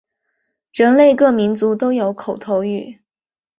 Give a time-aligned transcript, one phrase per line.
[0.73, 3.01] 人类各民族都有口头语。